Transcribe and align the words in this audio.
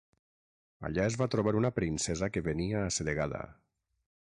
Allà 0.89 1.03
es 1.09 1.17
va 1.21 1.27
trobar 1.35 1.53
una 1.59 1.71
princesa 1.77 2.31
que 2.37 2.45
venia 2.49 2.83
assedegada. 2.87 3.45